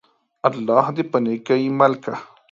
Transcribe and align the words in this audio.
الله 0.47 0.85
دي 0.95 1.03
په 1.11 1.17
نيکۍ 1.25 1.63
مل 1.79 1.93
که! 2.03 2.13